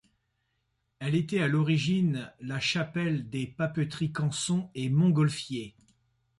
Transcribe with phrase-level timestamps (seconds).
[0.97, 5.75] Elle était à l’origine la chapelle des papeteries Canson & Montgolfier.